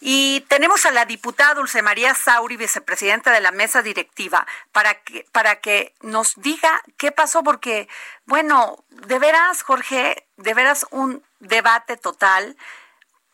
Y 0.00 0.40
tenemos 0.48 0.86
a 0.86 0.90
la 0.90 1.04
diputada 1.04 1.54
Dulce 1.54 1.82
María 1.82 2.14
Sauri, 2.14 2.56
vicepresidenta 2.56 3.32
de 3.32 3.40
la 3.40 3.52
mesa 3.52 3.82
directiva, 3.82 4.46
para 4.72 4.94
que, 4.94 5.26
para 5.30 5.60
que 5.60 5.94
nos 6.00 6.34
diga 6.36 6.82
qué 6.96 7.12
pasó, 7.12 7.42
porque, 7.42 7.86
bueno, 8.24 8.82
de 8.88 9.18
veras, 9.18 9.62
Jorge, 9.62 10.26
de 10.38 10.54
veras 10.54 10.86
un 10.90 11.22
debate 11.40 11.98
total, 11.98 12.56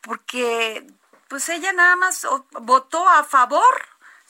porque 0.01 0.85
pues 1.29 1.47
ella 1.49 1.71
nada 1.73 1.95
más 1.95 2.25
votó 2.51 3.07
a 3.07 3.23
favor 3.23 3.63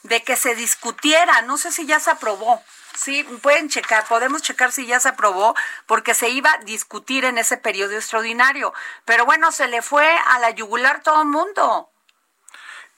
de 0.04 0.22
que 0.22 0.36
se 0.36 0.54
discutiera, 0.54 1.42
no 1.42 1.58
sé 1.58 1.72
si 1.72 1.86
ya 1.86 2.00
se 2.00 2.10
aprobó. 2.10 2.62
Sí, 2.94 3.22
pueden 3.42 3.68
checar, 3.68 4.06
podemos 4.06 4.42
checar 4.42 4.72
si 4.72 4.86
ya 4.86 4.98
se 4.98 5.08
aprobó, 5.08 5.54
porque 5.86 6.14
se 6.14 6.30
iba 6.30 6.52
a 6.52 6.58
discutir 6.58 7.24
en 7.24 7.38
ese 7.38 7.56
periodo 7.56 7.94
extraordinario. 7.94 8.72
Pero 9.04 9.24
bueno, 9.24 9.52
se 9.52 9.68
le 9.68 9.82
fue 9.82 10.08
a 10.08 10.38
la 10.40 10.50
yugular 10.50 11.02
todo 11.02 11.22
el 11.22 11.28
mundo. 11.28 11.90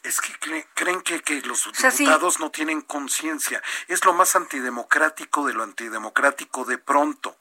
Es 0.02 0.20
que 0.20 0.64
creen 0.74 1.02
que, 1.02 1.22
que 1.22 1.42
los 1.42 1.70
diputados 1.72 2.41
no 2.41 2.50
tienen 2.50 2.80
conciencia. 2.80 3.62
Es 3.88 4.04
lo 4.04 4.12
más 4.14 4.34
antidemocrático 4.34 5.46
de 5.46 5.52
lo 5.52 5.62
antidemocrático 5.62 6.64
de 6.64 6.78
pronto. 6.78 7.36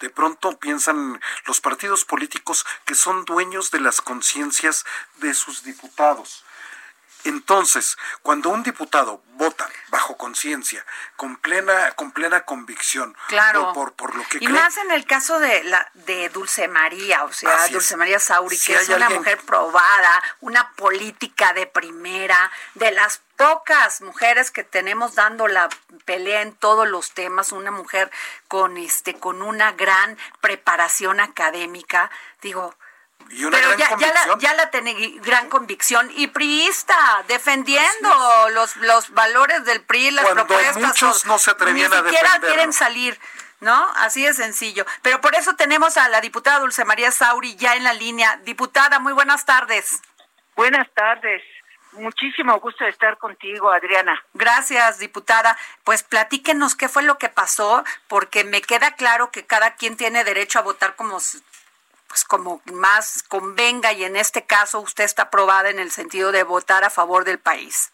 De 0.00 0.08
pronto 0.08 0.58
piensan 0.58 1.20
los 1.46 1.60
partidos 1.60 2.04
políticos 2.04 2.64
que 2.84 2.94
son 2.94 3.24
dueños 3.24 3.70
de 3.70 3.80
las 3.80 4.00
conciencias 4.00 4.84
de 5.16 5.34
sus 5.34 5.62
diputados. 5.62 6.44
Entonces, 7.24 7.96
cuando 8.22 8.50
un 8.50 8.62
diputado 8.62 9.22
vota 9.38 9.68
bajo 9.88 10.16
conciencia, 10.16 10.84
con 11.16 11.36
plena, 11.36 11.92
con 11.92 12.12
plena 12.12 12.44
convicción, 12.44 13.16
claro. 13.28 13.72
por, 13.72 13.92
por, 13.94 14.14
lo 14.14 14.24
que 14.24 14.38
y 14.40 14.48
más 14.48 14.76
en 14.76 14.90
el 14.90 15.04
caso 15.06 15.38
de 15.38 15.64
la 15.64 15.90
de 15.94 16.28
Dulce 16.28 16.68
María, 16.68 17.24
o 17.24 17.32
sea, 17.32 17.68
Dulce 17.68 17.96
María 17.96 18.18
Sauri, 18.18 18.58
que 18.58 18.74
es 18.74 18.88
una 18.88 19.10
mujer 19.10 19.38
probada, 19.38 20.22
una 20.40 20.72
política 20.72 21.52
de 21.52 21.66
primera, 21.66 22.50
de 22.74 22.90
las 22.90 23.20
pocas 23.36 24.00
mujeres 24.00 24.50
que 24.50 24.64
tenemos 24.64 25.14
dando 25.14 25.46
la 25.46 25.68
pelea 26.04 26.42
en 26.42 26.52
todos 26.52 26.88
los 26.88 27.12
temas, 27.12 27.52
una 27.52 27.70
mujer 27.70 28.10
con 28.48 28.76
este, 28.76 29.14
con 29.14 29.42
una 29.42 29.72
gran 29.72 30.18
preparación 30.40 31.20
académica, 31.20 32.10
digo, 32.42 32.74
pero 33.28 33.76
ya, 33.76 33.96
ya, 33.98 34.12
la, 34.12 34.38
ya 34.38 34.54
la 34.54 34.70
tiene 34.70 34.94
gran 35.20 35.48
convicción 35.48 36.10
y 36.14 36.28
priista, 36.28 36.96
defendiendo 37.28 38.10
los, 38.50 38.76
los 38.76 39.10
valores 39.10 39.64
del 39.64 39.82
PRI, 39.82 40.10
las 40.12 40.24
Cuando 40.24 40.46
propuestas. 40.46 40.82
Muchos 40.82 41.26
no 41.26 41.38
se 41.38 41.50
atrevían 41.50 41.90
ni 41.90 41.96
siquiera 41.96 42.40
quieren 42.40 42.72
salir. 42.72 43.18
¿No? 43.60 43.90
Así 43.96 44.22
de 44.22 44.34
sencillo. 44.34 44.86
Pero 45.02 45.20
por 45.20 45.34
eso 45.34 45.56
tenemos 45.56 45.96
a 45.96 46.08
la 46.08 46.20
diputada 46.20 46.60
Dulce 46.60 46.84
María 46.84 47.10
Sauri 47.10 47.56
ya 47.56 47.74
en 47.74 47.82
la 47.82 47.92
línea. 47.92 48.36
Diputada, 48.44 49.00
muy 49.00 49.12
buenas 49.12 49.46
tardes. 49.46 50.00
Buenas 50.54 50.88
tardes. 50.94 51.42
Muchísimo 51.92 52.58
gusto 52.60 52.84
de 52.84 52.90
estar 52.90 53.18
contigo, 53.18 53.72
Adriana. 53.72 54.22
Gracias, 54.34 54.98
diputada. 54.98 55.56
Pues 55.84 56.02
platíquenos 56.02 56.76
qué 56.76 56.88
fue 56.88 57.02
lo 57.02 57.18
que 57.18 57.28
pasó, 57.28 57.82
porque 58.06 58.44
me 58.44 58.62
queda 58.62 58.92
claro 58.92 59.30
que 59.30 59.46
cada 59.46 59.74
quien 59.74 59.96
tiene 59.96 60.22
derecho 60.22 60.58
a 60.58 60.62
votar 60.62 60.94
como 60.94 61.18
pues 62.08 62.24
como 62.24 62.60
más 62.72 63.22
convenga 63.28 63.92
y 63.92 64.04
en 64.04 64.16
este 64.16 64.44
caso 64.44 64.80
usted 64.80 65.04
está 65.04 65.24
aprobada 65.24 65.70
en 65.70 65.78
el 65.78 65.90
sentido 65.90 66.32
de 66.32 66.42
votar 66.42 66.82
a 66.82 66.90
favor 66.90 67.24
del 67.24 67.38
país. 67.38 67.92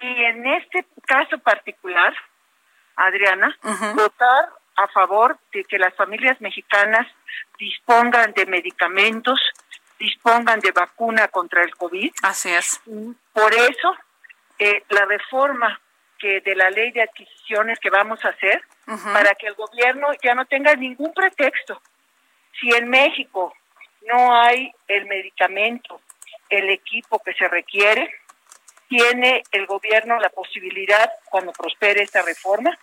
Y 0.00 0.24
en 0.24 0.46
este 0.46 0.86
caso 1.06 1.38
particular, 1.38 2.12
Adriana, 2.96 3.56
votar 3.94 4.50
a 4.76 4.88
favor 4.88 5.38
de 5.52 5.64
que 5.64 5.78
las 5.78 5.94
familias 5.94 6.40
mexicanas 6.40 7.06
dispongan 7.58 8.32
de 8.32 8.46
medicamentos, 8.46 9.38
dispongan 9.98 10.60
de 10.60 10.72
vacuna 10.72 11.28
contra 11.28 11.62
el 11.62 11.76
COVID. 11.76 12.12
Así 12.22 12.50
es. 12.50 12.80
Por 13.32 13.54
eso, 13.54 13.96
eh, 14.58 14.82
la 14.88 15.04
reforma 15.04 15.80
que 16.18 16.40
de 16.40 16.54
la 16.54 16.70
ley 16.70 16.90
de 16.92 17.02
adquisiciones 17.02 17.78
que 17.78 17.90
vamos 17.90 18.24
a 18.24 18.28
hacer, 18.28 18.62
para 19.12 19.34
que 19.36 19.46
el 19.46 19.54
gobierno 19.54 20.08
ya 20.22 20.34
no 20.34 20.44
tenga 20.46 20.74
ningún 20.74 21.14
pretexto 21.14 21.80
si 22.58 22.70
en 22.74 22.88
México 22.88 23.54
no 24.02 24.34
hay 24.34 24.72
el 24.88 25.06
medicamento, 25.06 26.00
el 26.48 26.70
equipo 26.70 27.18
que 27.20 27.34
se 27.34 27.48
requiere, 27.48 28.12
tiene 28.88 29.42
el 29.52 29.66
gobierno 29.66 30.18
la 30.18 30.30
posibilidad, 30.30 31.10
cuando 31.30 31.52
prospere 31.52 32.02
esta 32.02 32.22
reforma, 32.22 32.76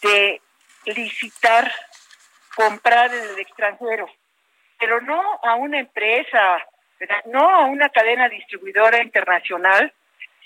de 0.00 0.40
licitar, 0.86 1.72
comprar 2.54 3.12
en 3.12 3.22
el 3.30 3.38
extranjero, 3.38 4.08
pero 4.78 5.00
no 5.00 5.20
a 5.42 5.54
una 5.54 5.78
empresa, 5.78 6.58
no 7.26 7.48
a 7.48 7.64
una 7.64 7.88
cadena 7.88 8.28
distribuidora 8.28 9.02
internacional, 9.02 9.92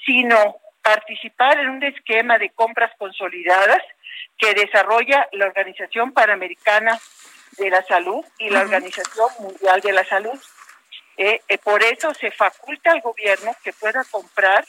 sino 0.04 0.56
participar 0.82 1.58
en 1.58 1.70
un 1.70 1.82
esquema 1.82 2.38
de 2.38 2.50
compras 2.50 2.92
consolidadas 2.96 3.82
que 4.38 4.54
desarrolla 4.54 5.28
la 5.32 5.46
Organización 5.46 6.12
Panamericana 6.12 6.98
de 7.56 7.70
la 7.70 7.82
Salud 7.84 8.24
y 8.38 8.50
la 8.50 8.60
Organización 8.60 9.28
Mundial 9.40 9.80
de 9.80 9.92
la 9.92 10.04
Salud. 10.04 10.38
Eh, 11.16 11.40
eh, 11.48 11.58
por 11.58 11.82
eso 11.82 12.12
se 12.14 12.30
faculta 12.30 12.92
al 12.92 13.00
gobierno 13.00 13.54
que 13.64 13.72
pueda 13.72 14.04
comprar 14.04 14.66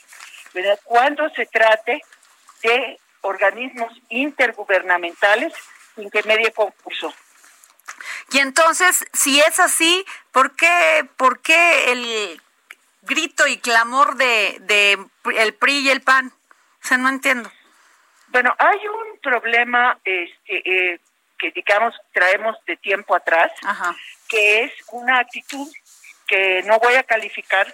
¿verdad? 0.54 0.80
cuando 0.84 1.28
se 1.30 1.46
trate 1.46 2.00
de 2.62 2.98
organismos 3.20 3.92
intergubernamentales 4.08 5.52
sin 5.94 6.10
que 6.10 6.22
medie 6.22 6.52
concurso. 6.52 7.12
Y 8.30 8.38
entonces, 8.38 9.04
si 9.12 9.40
es 9.40 9.58
así, 9.58 10.04
¿por 10.32 10.54
qué, 10.54 11.06
por 11.16 11.40
qué 11.40 11.92
el 11.92 12.40
grito 13.02 13.46
y 13.46 13.58
clamor 13.58 14.16
de, 14.16 14.58
de 14.60 14.98
el 15.36 15.54
PRI 15.54 15.78
y 15.80 15.90
el 15.90 16.02
PAN? 16.02 16.28
O 16.28 16.86
sea, 16.86 16.98
no 16.98 17.08
entiendo. 17.08 17.50
Bueno, 18.28 18.54
hay 18.58 18.78
un 18.86 19.18
problema 19.20 19.98
este, 20.04 20.92
eh, 20.92 21.00
que 21.38 21.50
digamos 21.52 21.94
traemos 22.12 22.56
de 22.66 22.76
tiempo 22.76 23.14
atrás, 23.14 23.52
que 24.28 24.64
es 24.64 24.72
una 24.92 25.20
actitud 25.20 25.68
que 26.26 26.62
no 26.64 26.78
voy 26.78 26.94
a 26.94 27.02
calificar 27.02 27.66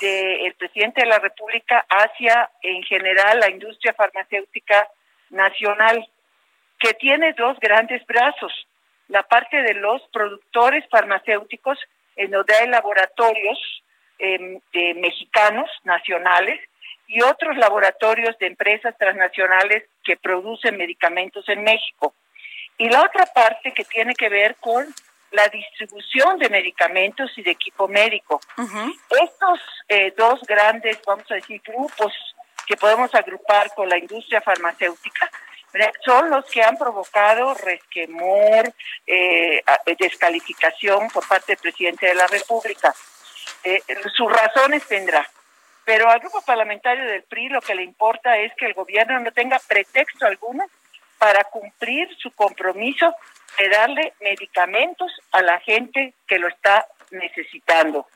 del 0.00 0.54
presidente 0.54 1.02
de 1.02 1.06
la 1.06 1.18
República 1.18 1.84
hacia 1.88 2.50
en 2.62 2.82
general 2.82 3.40
la 3.40 3.50
industria 3.50 3.94
farmacéutica 3.94 4.88
nacional, 5.30 6.06
que 6.78 6.94
tiene 6.94 7.32
dos 7.34 7.58
grandes 7.60 8.04
brazos, 8.06 8.52
la 9.08 9.22
parte 9.22 9.62
de 9.62 9.74
los 9.74 10.02
productores 10.12 10.84
farmacéuticos, 10.90 11.78
en 12.16 12.30
donde 12.30 12.54
hay 12.54 12.68
laboratorios 12.68 13.58
em, 14.18 14.60
mexicanos, 14.96 15.70
nacionales, 15.84 16.60
y 17.06 17.22
otros 17.22 17.56
laboratorios 17.58 18.38
de 18.38 18.46
empresas 18.46 18.96
transnacionales 18.96 19.84
que 20.02 20.16
producen 20.16 20.78
medicamentos 20.78 21.46
en 21.48 21.62
México. 21.62 22.14
Y 22.82 22.88
la 22.88 23.04
otra 23.04 23.26
parte 23.26 23.70
que 23.70 23.84
tiene 23.84 24.12
que 24.12 24.28
ver 24.28 24.56
con 24.56 24.92
la 25.30 25.46
distribución 25.46 26.36
de 26.40 26.48
medicamentos 26.48 27.30
y 27.38 27.42
de 27.42 27.52
equipo 27.52 27.86
médico. 27.86 28.40
Estos 29.08 29.60
eh, 29.86 30.12
dos 30.16 30.40
grandes, 30.42 30.98
vamos 31.06 31.30
a 31.30 31.36
decir, 31.36 31.62
grupos 31.64 32.12
que 32.66 32.76
podemos 32.76 33.14
agrupar 33.14 33.72
con 33.76 33.88
la 33.88 33.96
industria 33.96 34.40
farmacéutica, 34.40 35.30
son 36.04 36.28
los 36.28 36.44
que 36.46 36.60
han 36.60 36.76
provocado 36.76 37.54
resquemor, 37.54 38.74
eh, 39.06 39.62
descalificación 39.96 41.08
por 41.10 41.24
parte 41.28 41.52
del 41.52 41.62
presidente 41.62 42.06
de 42.06 42.14
la 42.16 42.26
República. 42.26 42.92
Eh, 43.62 43.80
sus 44.12 44.28
razones 44.28 44.84
tendrá. 44.88 45.24
Pero 45.84 46.10
al 46.10 46.18
grupo 46.18 46.42
parlamentario 46.42 47.04
del 47.04 47.22
PRI 47.22 47.48
lo 47.48 47.60
que 47.60 47.76
le 47.76 47.84
importa 47.84 48.38
es 48.38 48.52
que 48.56 48.66
el 48.66 48.74
gobierno 48.74 49.20
no 49.20 49.30
tenga 49.30 49.60
pretexto 49.68 50.26
alguno 50.26 50.64
para 51.22 51.44
cumplir 51.44 52.08
su 52.18 52.32
compromiso 52.32 53.14
de 53.56 53.68
darle 53.68 54.12
medicamentos 54.20 55.12
a 55.30 55.40
la 55.40 55.60
gente 55.60 56.14
que 56.26 56.40
lo 56.40 56.48
está 56.48 56.88
necesitando. 57.12 58.08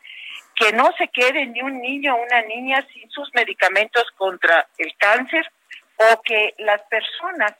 Que 0.56 0.72
no 0.72 0.90
se 0.98 1.06
quede 1.06 1.46
ni 1.46 1.62
un 1.62 1.80
niño 1.80 2.16
o 2.16 2.22
una 2.24 2.42
niña 2.42 2.84
sin 2.92 3.08
sus 3.12 3.32
medicamentos 3.32 4.10
contra 4.16 4.66
el 4.76 4.92
cáncer 4.96 5.48
o 5.98 6.20
que 6.22 6.54
las 6.58 6.82
personas 6.90 7.54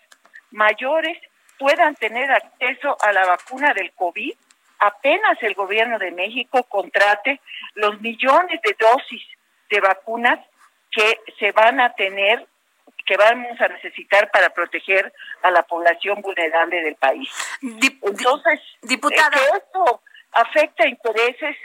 mayores 0.51 1.17
puedan 1.61 1.95
tener 1.95 2.29
acceso 2.33 2.97
a 3.01 3.13
la 3.13 3.25
vacuna 3.25 3.73
del 3.73 3.93
COVID. 3.93 4.35
Apenas 4.81 5.41
el 5.43 5.55
gobierno 5.55 6.01
de 6.01 6.11
México 6.11 6.65
contrate 6.65 7.41
los 7.75 8.01
millones 8.01 8.61
de 8.63 8.77
dosis 8.81 9.23
de 9.71 9.79
vacunas 9.79 10.41
que 10.91 11.21
se 11.39 11.53
van 11.53 11.79
a 11.79 11.93
tener 11.93 12.45
que 13.07 13.17
vamos 13.17 13.59
a 13.61 13.69
necesitar 13.69 14.31
para 14.31 14.51
proteger 14.51 15.13
a 15.43 15.51
la 15.51 15.63
población 15.63 16.21
vulnerable 16.21 16.83
del 16.83 16.97
país. 16.97 17.29
Entonces, 17.63 18.61
diputada, 18.83 19.31
que 19.31 19.57
esto 19.57 20.03
afecta 20.33 20.89
intereses, 20.89 21.57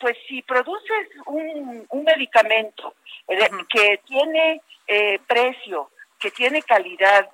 pues 0.00 0.16
si 0.28 0.42
produces 0.42 1.08
un, 1.26 1.86
medicamento 2.04 2.94
eh, 3.28 3.48
que 3.68 4.00
tiene 4.06 4.60
eh, 4.86 5.18
precio, 5.26 5.90
que 6.18 6.30
tiene 6.30 6.62
calidad, 6.62 7.28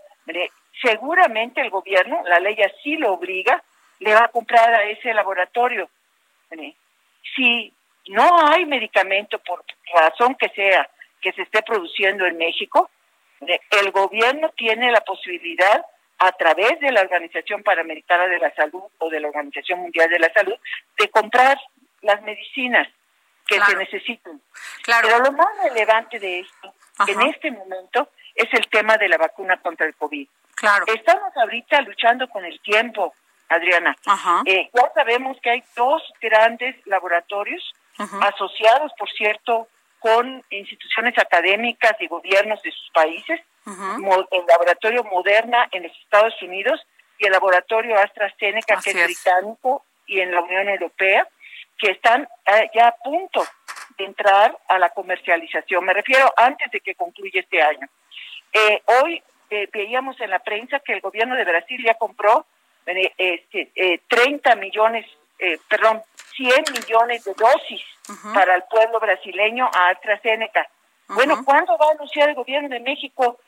seguramente 0.82 1.60
el 1.60 1.70
gobierno, 1.70 2.22
la 2.26 2.40
ley 2.40 2.60
así 2.62 2.96
lo 2.96 3.12
obliga, 3.14 3.62
le 4.00 4.14
va 4.14 4.24
a 4.24 4.28
comprar 4.28 4.74
a 4.74 4.84
ese 4.84 5.14
laboratorio. 5.14 5.88
Si 7.34 7.72
no 8.08 8.46
hay 8.48 8.66
medicamento, 8.66 9.38
por 9.38 9.64
razón 9.92 10.34
que 10.34 10.48
sea, 10.50 10.88
que 11.20 11.32
se 11.32 11.42
esté 11.42 11.62
produciendo 11.62 12.26
en 12.26 12.36
México, 12.36 12.90
el 13.40 13.90
gobierno 13.90 14.50
tiene 14.50 14.90
la 14.90 15.00
posibilidad 15.02 15.84
a 16.18 16.32
través 16.32 16.78
de 16.80 16.92
la 16.92 17.02
Organización 17.02 17.62
Panamericana 17.62 18.26
de 18.26 18.38
la 18.38 18.54
Salud 18.54 18.82
o 18.98 19.10
de 19.10 19.20
la 19.20 19.28
Organización 19.28 19.80
Mundial 19.80 20.08
de 20.08 20.18
la 20.18 20.32
Salud 20.32 20.54
de 20.96 21.08
comprar 21.10 21.58
las 22.02 22.22
medicinas 22.22 22.88
que 23.46 23.60
se 23.60 23.76
necesiten. 23.76 24.40
Pero 24.86 25.18
lo 25.18 25.32
más 25.32 25.48
relevante 25.62 26.18
de 26.18 26.40
esto 26.40 26.74
en 27.06 27.20
este 27.22 27.50
momento 27.50 28.08
es 28.34 28.52
el 28.52 28.68
tema 28.68 28.96
de 28.96 29.08
la 29.08 29.18
vacuna 29.18 29.58
contra 29.58 29.86
el 29.86 29.94
COVID. 29.94 30.28
Claro. 30.54 30.84
Estamos 30.86 31.36
ahorita 31.36 31.80
luchando 31.82 32.28
con 32.28 32.44
el 32.44 32.60
tiempo, 32.60 33.14
Adriana. 33.48 33.96
Eh, 34.46 34.70
ya 34.72 34.92
sabemos 34.94 35.36
que 35.42 35.50
hay 35.50 35.64
dos 35.76 36.02
grandes 36.20 36.76
laboratorios 36.86 37.74
asociados, 37.98 38.92
por 38.98 39.10
cierto, 39.10 39.68
con 40.04 40.44
instituciones 40.50 41.16
académicas 41.16 41.96
y 41.98 42.08
gobiernos 42.08 42.60
de 42.60 42.70
sus 42.70 42.90
países, 42.90 43.40
el 43.64 44.46
laboratorio 44.46 45.02
Moderna 45.04 45.66
en 45.72 45.84
los 45.84 45.98
Estados 45.98 46.34
Unidos 46.42 46.78
y 47.18 47.24
el 47.24 47.32
laboratorio 47.32 47.98
AstraZeneca, 47.98 48.78
que 48.84 48.90
es, 48.90 49.02
británico, 49.02 49.82
y 50.06 50.20
en 50.20 50.30
la 50.30 50.42
Unión 50.42 50.68
Europea, 50.68 51.26
que 51.78 51.92
están 51.92 52.28
eh, 52.44 52.70
ya 52.74 52.88
a 52.88 52.96
punto 52.96 53.46
de 53.96 54.04
entrar 54.04 54.54
a 54.68 54.78
la 54.78 54.90
comercialización. 54.90 55.82
Me 55.86 55.94
refiero 55.94 56.30
antes 56.36 56.70
de 56.70 56.80
que 56.80 56.94
concluya 56.94 57.40
este 57.40 57.62
año. 57.62 57.88
Eh, 58.52 58.82
hoy 59.00 59.22
eh, 59.48 59.70
veíamos 59.72 60.20
en 60.20 60.28
la 60.28 60.40
prensa 60.40 60.80
que 60.80 60.92
el 60.92 61.00
gobierno 61.00 61.34
de 61.34 61.46
Brasil 61.46 61.82
ya 61.82 61.94
compró 61.94 62.44
este, 62.84 64.02
30 64.06 64.56
millones, 64.56 65.06
perdón, 65.66 66.02
100 66.36 66.64
millones 66.74 67.24
de 67.24 67.32
dosis 67.32 67.93
para 68.34 68.56
el 68.56 68.62
pueblo 68.64 69.00
brasileño 69.00 69.70
a 69.72 69.88
AstraZeneca. 69.88 70.68
Bueno, 71.08 71.44
¿cuándo 71.44 71.76
va 71.78 71.88
a 71.88 71.92
anunciar 71.92 72.28
el 72.28 72.34
gobierno 72.34 72.68
de 72.68 72.80
México 72.80 73.38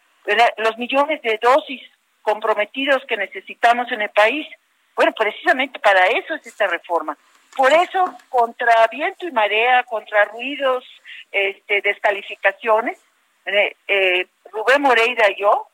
los 0.58 0.76
millones 0.78 1.22
de 1.22 1.38
dosis 1.40 1.82
comprometidos 2.22 3.04
que 3.06 3.16
necesitamos 3.16 3.90
en 3.92 4.02
el 4.02 4.10
país? 4.10 4.46
Bueno, 4.94 5.12
precisamente 5.12 5.78
para 5.78 6.06
eso 6.06 6.34
es 6.34 6.46
esta 6.46 6.66
reforma. 6.66 7.16
Por 7.56 7.72
eso, 7.72 8.04
contra 8.28 8.86
viento 8.88 9.26
y 9.26 9.32
marea, 9.32 9.82
contra 9.84 10.26
ruidos, 10.26 10.84
este, 11.32 11.80
descalificaciones, 11.80 12.98
eh, 13.46 13.76
eh, 13.88 14.26
Rubén 14.52 14.82
Moreira 14.82 15.30
y 15.30 15.40
yo, 15.40 15.68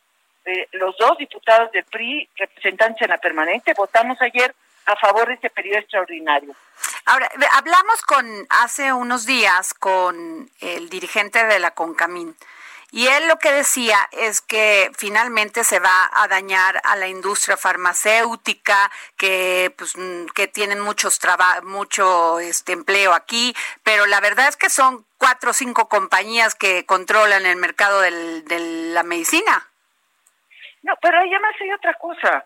eh, 0.44 0.68
los 0.72 0.96
dos 0.98 1.18
diputados 1.18 1.72
del 1.72 1.84
PRI, 1.84 2.28
representantes 2.36 3.02
en 3.02 3.10
la 3.10 3.18
permanente, 3.18 3.74
votamos 3.74 4.20
ayer 4.20 4.54
a 4.86 4.96
favor 4.96 5.28
de 5.28 5.34
este 5.34 5.50
periodo 5.50 5.78
extraordinario. 5.78 6.54
Ahora, 7.04 7.30
hablamos 7.52 8.02
con 8.02 8.46
hace 8.48 8.92
unos 8.92 9.26
días 9.26 9.74
con 9.74 10.50
el 10.60 10.88
dirigente 10.88 11.44
de 11.44 11.58
la 11.58 11.72
CONCAMIN 11.72 12.36
y 12.94 13.06
él 13.06 13.26
lo 13.26 13.38
que 13.38 13.50
decía 13.50 13.96
es 14.12 14.42
que 14.42 14.90
finalmente 14.94 15.64
se 15.64 15.80
va 15.80 16.10
a 16.12 16.28
dañar 16.28 16.78
a 16.84 16.94
la 16.94 17.08
industria 17.08 17.56
farmacéutica, 17.56 18.90
que 19.16 19.74
pues 19.78 19.96
mm, 19.96 20.26
que 20.34 20.46
tienen 20.46 20.78
muchos 20.78 21.18
mucho 21.62 22.38
este 22.38 22.72
empleo 22.72 23.14
aquí, 23.14 23.54
pero 23.82 24.04
la 24.04 24.20
verdad 24.20 24.46
es 24.46 24.58
que 24.58 24.68
son 24.68 25.06
cuatro 25.16 25.52
o 25.52 25.54
cinco 25.54 25.88
compañías 25.88 26.54
que 26.54 26.84
controlan 26.84 27.46
el 27.46 27.56
mercado 27.56 28.02
del, 28.02 28.44
de 28.44 28.58
la 28.92 29.02
medicina. 29.02 29.70
No, 30.82 30.92
pero 31.00 31.16
además 31.16 31.54
hay 31.62 31.72
otra 31.72 31.94
cosa. 31.94 32.44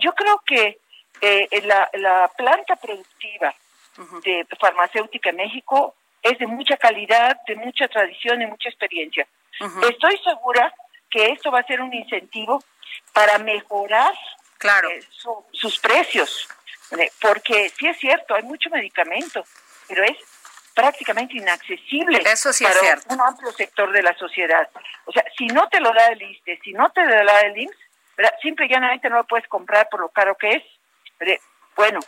Yo 0.00 0.14
creo 0.14 0.40
que 0.46 0.78
eh, 1.20 1.62
la, 1.64 1.90
la 1.94 2.30
planta 2.36 2.76
productiva 2.76 3.52
de 4.22 4.46
farmacéutica 4.58 5.30
en 5.30 5.36
México 5.36 5.94
es 6.22 6.38
de 6.38 6.46
mucha 6.46 6.76
calidad, 6.76 7.36
de 7.46 7.56
mucha 7.56 7.86
tradición 7.88 8.42
y 8.42 8.46
mucha 8.46 8.68
experiencia. 8.68 9.26
Estoy 9.88 10.18
segura 10.24 10.74
que 11.10 11.30
esto 11.30 11.50
va 11.50 11.60
a 11.60 11.66
ser 11.66 11.80
un 11.80 11.92
incentivo 11.92 12.62
para 13.12 13.38
mejorar 13.38 14.12
claro. 14.58 14.90
Eh, 14.90 15.02
sus 15.52 15.78
precios, 15.78 16.48
porque 17.20 17.70
sí 17.70 17.86
es 17.86 17.98
cierto, 17.98 18.34
hay 18.34 18.42
mucho 18.42 18.70
medicamento, 18.70 19.44
pero 19.86 20.02
es 20.04 20.16
prácticamente 20.74 21.36
inaccesible 21.36 22.20
Eso 22.24 22.52
sí 22.52 22.64
para 22.64 22.74
es 22.74 22.80
cierto. 22.80 23.14
un 23.14 23.20
amplio 23.20 23.52
sector 23.52 23.92
de 23.92 24.02
la 24.02 24.16
sociedad. 24.18 24.68
O 25.04 25.12
sea, 25.12 25.24
si 25.36 25.46
no 25.46 25.68
te 25.68 25.78
lo 25.80 25.92
da 25.92 26.06
el 26.08 26.22
ISTE, 26.22 26.58
si 26.64 26.72
no 26.72 26.90
te 26.90 27.04
lo 27.04 27.24
da 27.24 27.40
el 27.42 27.56
IMSS, 27.58 27.76
simple 28.42 28.66
y 28.66 28.68
llanamente 28.70 29.08
no 29.08 29.16
lo 29.18 29.24
puedes 29.24 29.46
comprar 29.48 29.88
por 29.88 30.00
lo 30.00 30.08
caro 30.08 30.36
que 30.36 30.50
es. 30.50 30.62
Bueno, 31.76 32.00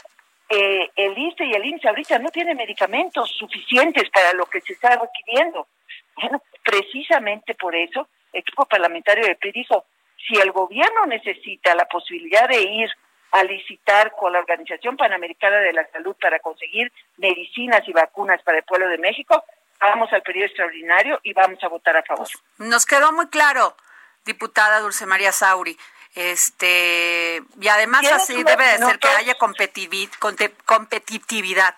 eh, 0.48 0.90
el 0.94 1.18
ISTE 1.18 1.44
y 1.44 1.54
el 1.54 1.64
IMSS 1.64 1.86
ahorita 1.86 2.18
no 2.18 2.30
tienen 2.30 2.56
medicamentos 2.56 3.30
suficientes 3.30 4.08
para 4.10 4.32
lo 4.32 4.46
que 4.46 4.60
se 4.60 4.74
está 4.74 4.96
requiriendo. 4.96 5.66
Bueno, 6.14 6.42
precisamente 6.64 7.54
por 7.54 7.74
eso, 7.74 8.08
el 8.32 8.40
equipo 8.40 8.64
parlamentario 8.66 9.26
de 9.26 9.36
PRI 9.36 9.52
dijo, 9.52 9.84
si 10.26 10.36
el 10.36 10.52
gobierno 10.52 11.06
necesita 11.06 11.74
la 11.74 11.86
posibilidad 11.86 12.48
de 12.48 12.62
ir 12.62 12.90
a 13.32 13.42
licitar 13.42 14.12
con 14.12 14.32
la 14.32 14.38
Organización 14.38 14.96
Panamericana 14.96 15.58
de 15.58 15.72
la 15.72 15.86
Salud 15.90 16.16
para 16.20 16.38
conseguir 16.38 16.92
medicinas 17.16 17.82
y 17.86 17.92
vacunas 17.92 18.40
para 18.42 18.58
el 18.58 18.64
pueblo 18.64 18.88
de 18.88 18.98
México, 18.98 19.44
vamos 19.80 20.12
al 20.12 20.22
periodo 20.22 20.46
extraordinario 20.46 21.20
y 21.22 21.32
vamos 21.32 21.62
a 21.62 21.68
votar 21.68 21.96
a 21.96 22.02
favor. 22.02 22.26
Nos 22.58 22.86
quedó 22.86 23.12
muy 23.12 23.28
claro, 23.28 23.76
diputada 24.24 24.80
Dulce 24.80 25.06
María 25.06 25.32
Sauri. 25.32 25.76
Este, 26.16 27.42
y 27.60 27.68
además 27.68 28.10
así 28.10 28.42
debe 28.42 28.64
de 28.64 28.78
ser 28.78 28.98
que 28.98 29.08
haya 29.08 29.34
competitividad, 29.34 31.74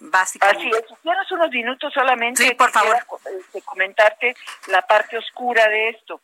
básicamente. 0.00 0.66
Así 0.66 0.92
es, 0.92 1.00
tienes 1.02 1.30
unos 1.30 1.50
minutos 1.50 1.92
solamente. 1.92 2.42
Sí, 2.42 2.54
por 2.54 2.70
favor. 2.70 2.96
Este, 3.38 3.60
comentarte 3.60 4.34
la 4.68 4.80
parte 4.80 5.18
oscura 5.18 5.68
de 5.68 5.90
esto. 5.90 6.22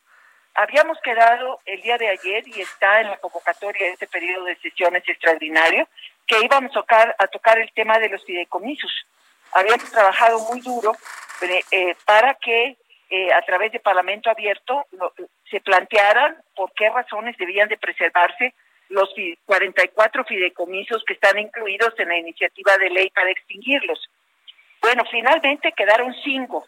Habíamos 0.55 0.97
quedado 1.03 1.59
el 1.63 1.79
día 1.83 1.99
de 1.99 2.09
ayer 2.09 2.47
y 2.47 2.59
está 2.59 3.01
en 3.01 3.11
la 3.11 3.17
convocatoria 3.17 3.85
de 3.85 3.93
este 3.93 4.07
periodo 4.07 4.45
de 4.45 4.57
sesiones 4.57 5.03
extraordinario 5.07 5.87
que 6.25 6.43
íbamos 6.43 6.71
a 6.71 6.73
tocar, 6.73 7.15
a 7.19 7.27
tocar 7.27 7.59
el 7.59 7.71
tema 7.73 7.99
de 7.99 8.09
los 8.09 8.25
fideicomisos. 8.25 8.91
Habíamos 9.51 9.91
trabajado 9.91 10.39
muy 10.39 10.59
duro 10.61 10.97
eh, 11.41 11.63
eh, 11.69 11.95
para 12.03 12.33
que 12.33 12.77
eh, 13.09 13.33
a 13.33 13.41
través 13.41 13.71
de 13.71 13.79
Parlamento 13.79 14.29
Abierto 14.29 14.85
se 15.49 15.61
plantearan 15.61 16.37
por 16.55 16.71
qué 16.73 16.89
razones 16.89 17.35
debían 17.37 17.67
de 17.67 17.77
preservarse 17.77 18.53
los 18.89 19.09
44 19.45 20.23
fideicomisos 20.25 21.03
que 21.05 21.13
están 21.13 21.37
incluidos 21.39 21.93
en 21.97 22.09
la 22.09 22.17
iniciativa 22.17 22.77
de 22.77 22.89
ley 22.89 23.09
para 23.09 23.31
extinguirlos. 23.31 24.09
Bueno, 24.81 25.03
finalmente 25.09 25.71
quedaron 25.73 26.13
cinco, 26.23 26.67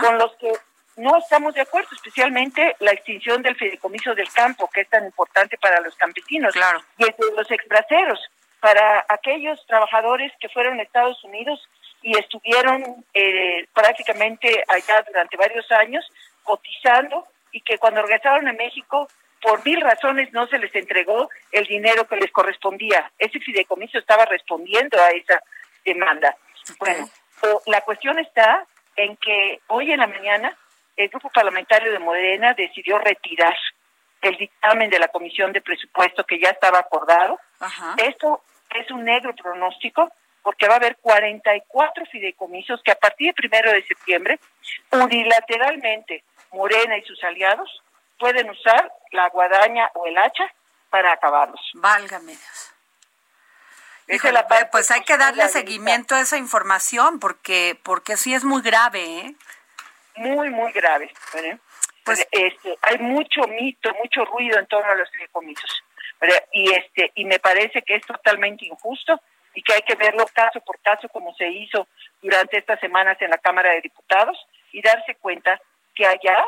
con 0.00 0.18
los 0.18 0.34
que 0.36 0.52
no 0.96 1.16
estamos 1.16 1.54
de 1.54 1.62
acuerdo, 1.62 1.88
especialmente 1.92 2.76
la 2.80 2.92
extinción 2.92 3.42
del 3.42 3.56
fideicomiso 3.56 4.14
del 4.14 4.30
campo, 4.32 4.68
que 4.72 4.82
es 4.82 4.88
tan 4.88 5.04
importante 5.04 5.56
para 5.58 5.80
los 5.80 5.94
campesinos, 5.96 6.52
claro. 6.52 6.82
y 6.98 7.04
el 7.04 7.14
de 7.16 7.36
los 7.36 7.50
exbraceros, 7.50 8.20
para 8.60 9.06
aquellos 9.08 9.64
trabajadores 9.66 10.32
que 10.40 10.48
fueron 10.48 10.78
a 10.78 10.82
Estados 10.82 11.22
Unidos 11.24 11.68
y 12.08 12.16
estuvieron 12.16 13.04
eh, 13.12 13.68
prácticamente 13.74 14.64
allá 14.66 15.04
durante 15.06 15.36
varios 15.36 15.70
años 15.72 16.10
cotizando 16.42 17.26
y 17.52 17.60
que 17.60 17.76
cuando 17.76 18.00
regresaron 18.00 18.48
a 18.48 18.54
México 18.54 19.08
por 19.42 19.62
mil 19.62 19.78
razones 19.82 20.32
no 20.32 20.46
se 20.46 20.58
les 20.58 20.74
entregó 20.74 21.28
el 21.52 21.66
dinero 21.66 22.08
que 22.08 22.16
les 22.16 22.32
correspondía. 22.32 23.12
Ese 23.18 23.38
fideicomiso 23.40 23.98
estaba 23.98 24.24
respondiendo 24.24 24.98
a 24.98 25.10
esa 25.10 25.42
demanda. 25.84 26.34
Bueno, 26.78 27.10
la 27.66 27.82
cuestión 27.82 28.18
está 28.18 28.66
en 28.96 29.14
que 29.18 29.60
hoy 29.66 29.92
en 29.92 30.00
la 30.00 30.06
mañana 30.06 30.56
el 30.96 31.10
grupo 31.10 31.28
parlamentario 31.28 31.92
de 31.92 31.98
Morena 31.98 32.54
decidió 32.54 32.96
retirar 32.96 33.54
el 34.22 34.34
dictamen 34.38 34.88
de 34.88 34.98
la 34.98 35.08
Comisión 35.08 35.52
de 35.52 35.60
Presupuesto 35.60 36.24
que 36.24 36.40
ya 36.40 36.48
estaba 36.48 36.78
acordado. 36.78 37.38
Esto 37.98 38.40
es 38.74 38.90
un 38.90 39.04
negro 39.04 39.34
pronóstico 39.34 40.10
porque 40.42 40.66
va 40.66 40.74
a 40.74 40.76
haber 40.78 40.96
44 40.96 42.06
fideicomisos 42.06 42.82
que 42.82 42.92
a 42.92 42.98
partir 42.98 43.26
del 43.26 43.34
primero 43.34 43.72
de 43.72 43.84
septiembre, 43.86 44.38
unilateralmente, 44.92 46.24
Morena 46.52 46.96
y 46.96 47.02
sus 47.02 47.22
aliados 47.24 47.82
pueden 48.18 48.50
usar 48.50 48.92
la 49.12 49.28
guadaña 49.28 49.90
o 49.94 50.06
el 50.06 50.16
hacha 50.18 50.52
para 50.90 51.12
acabarlos. 51.12 51.60
Válgame 51.74 52.32
Dios. 52.32 52.74
pues 54.72 54.90
hay 54.90 55.02
que 55.02 55.16
darle 55.18 55.48
seguimiento 55.48 56.14
a 56.14 56.20
esa 56.20 56.38
información 56.38 57.20
porque 57.20 57.78
porque 57.82 58.16
sí 58.16 58.34
es 58.34 58.44
muy 58.44 58.62
grave, 58.62 59.04
¿eh? 59.04 59.34
Muy, 60.16 60.50
muy 60.50 60.72
grave. 60.72 61.12
Pues, 62.04 62.26
este, 62.32 62.76
hay 62.82 62.98
mucho 62.98 63.42
mito, 63.46 63.92
mucho 64.02 64.24
ruido 64.24 64.58
en 64.58 64.66
torno 64.66 64.90
a 64.90 64.94
los 64.94 65.10
fideicomisos. 65.10 65.84
Y 66.52 66.72
este 66.72 67.12
y 67.14 67.24
me 67.24 67.38
parece 67.38 67.82
que 67.82 67.96
es 67.96 68.06
totalmente 68.06 68.64
injusto 68.64 69.20
y 69.58 69.62
que 69.62 69.72
hay 69.72 69.82
que 69.82 69.96
verlo 69.96 70.24
caso 70.32 70.60
por 70.60 70.78
caso 70.82 71.08
como 71.08 71.34
se 71.34 71.48
hizo 71.48 71.88
durante 72.22 72.58
estas 72.58 72.78
semanas 72.78 73.20
en 73.20 73.30
la 73.30 73.38
Cámara 73.38 73.72
de 73.72 73.80
Diputados 73.80 74.38
y 74.70 74.80
darse 74.80 75.16
cuenta 75.16 75.60
que 75.96 76.06
allá 76.06 76.44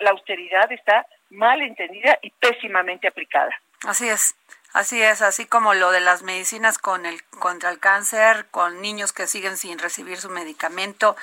la 0.00 0.10
austeridad 0.10 0.72
está 0.72 1.06
mal 1.28 1.60
entendida 1.60 2.18
y 2.22 2.30
pésimamente 2.30 3.08
aplicada. 3.08 3.50
Así 3.86 4.08
es. 4.08 4.34
Así 4.72 5.02
es, 5.02 5.20
así 5.20 5.44
como 5.44 5.74
lo 5.74 5.90
de 5.90 6.00
las 6.00 6.22
medicinas 6.22 6.78
con 6.78 7.04
el 7.04 7.22
contra 7.24 7.68
el 7.70 7.78
cáncer, 7.78 8.46
con 8.50 8.80
niños 8.80 9.12
que 9.12 9.26
siguen 9.26 9.58
sin 9.58 9.78
recibir 9.78 10.18
su 10.18 10.30
medicamento. 10.30 11.16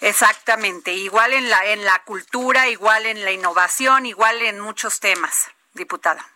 Exactamente, 0.00 0.92
igual 0.92 1.34
en 1.34 1.50
la 1.50 1.66
en 1.66 1.84
la 1.84 1.98
cultura, 2.00 2.68
igual 2.68 3.04
en 3.04 3.24
la 3.24 3.30
innovación, 3.30 4.06
igual 4.06 4.40
en 4.40 4.58
muchos 4.58 5.00
temas, 5.00 5.52
diputada. 5.74 6.33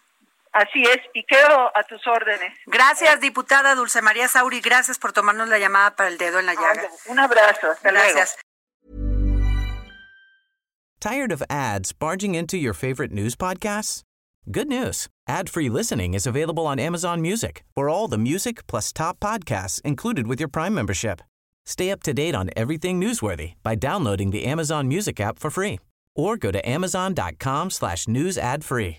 Así 0.53 0.83
es, 0.83 0.99
y 1.15 1.25
quedo 1.25 1.71
a 1.77 1.83
tus 1.85 2.07
órdenes. 2.07 2.53
Gracias, 2.67 3.21
diputada 3.21 3.75
Dulce 3.75 4.03
María 4.03 4.29
Sauri, 4.29 4.61
gracias 4.61 4.99
por 4.99 5.13
tomarnos 5.13 5.49
la 5.49 5.59
llamada 5.59 5.95
para 5.95 6.09
el 6.09 6.19
dedo 6.19 6.39
en 6.39 6.47
la 6.47 6.55
llaga. 6.55 6.89
Un 7.07 7.19
abrazo, 7.19 7.71
hasta 7.71 7.91
gracias. 7.91 8.37
Tired 11.01 11.31
of 11.31 11.43
ads 11.49 11.93
barging 11.93 12.35
into 12.35 12.57
your 12.57 12.75
favorite 12.75 13.13
news 13.13 13.37
podcasts? 13.37 14.03
Good 14.51 14.67
news. 14.67 15.09
Ad-free 15.29 15.69
listening 15.69 16.15
is 16.15 16.27
available 16.27 16.67
on 16.67 16.81
Amazon 16.81 17.21
Music. 17.21 17.65
For 17.77 17.89
all 17.89 18.09
the 18.09 18.19
music 18.19 18.67
plus 18.67 18.93
top 18.93 19.21
podcasts 19.21 19.81
included 19.83 20.27
with 20.27 20.41
your 20.41 20.49
Prime 20.49 20.75
membership. 20.75 21.21
Stay 21.67 21.91
up 21.91 22.03
to 22.03 22.15
date 22.15 22.35
on 22.35 22.51
everything 22.57 22.99
newsworthy 22.99 23.53
by 23.63 23.75
downloading 23.75 24.31
the 24.31 24.47
Amazon 24.47 24.89
Music 24.89 25.21
app 25.21 25.39
for 25.39 25.51
free 25.51 25.79
or 26.17 26.37
go 26.37 26.51
to 26.51 26.67
amazon.com 26.69 27.71
slash 27.71 28.09
news 28.09 28.39
ad 28.39 28.65
free. 28.65 28.99